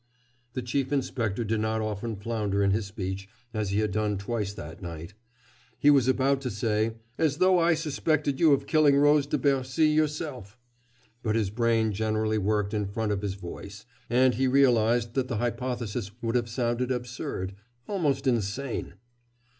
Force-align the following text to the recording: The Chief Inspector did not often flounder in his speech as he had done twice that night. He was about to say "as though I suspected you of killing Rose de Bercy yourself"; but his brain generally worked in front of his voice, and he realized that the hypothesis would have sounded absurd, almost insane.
The 0.53 0.63
Chief 0.63 0.91
Inspector 0.91 1.43
did 1.43 1.59
not 1.59 1.79
often 1.79 2.15
flounder 2.15 2.63
in 2.63 2.71
his 2.71 2.87
speech 2.87 3.29
as 3.53 3.69
he 3.69 3.81
had 3.81 3.91
done 3.91 4.17
twice 4.17 4.51
that 4.51 4.81
night. 4.81 5.13
He 5.77 5.91
was 5.91 6.07
about 6.07 6.41
to 6.41 6.49
say 6.49 6.95
"as 7.19 7.37
though 7.37 7.59
I 7.59 7.75
suspected 7.75 8.39
you 8.39 8.51
of 8.51 8.65
killing 8.65 8.95
Rose 8.97 9.27
de 9.27 9.37
Bercy 9.37 9.89
yourself"; 9.89 10.57
but 11.21 11.35
his 11.35 11.51
brain 11.51 11.93
generally 11.93 12.39
worked 12.39 12.73
in 12.73 12.87
front 12.87 13.11
of 13.11 13.21
his 13.21 13.35
voice, 13.35 13.85
and 14.09 14.33
he 14.33 14.47
realized 14.47 15.13
that 15.13 15.27
the 15.27 15.37
hypothesis 15.37 16.09
would 16.19 16.33
have 16.33 16.49
sounded 16.49 16.91
absurd, 16.91 17.53
almost 17.87 18.25
insane. 18.25 18.95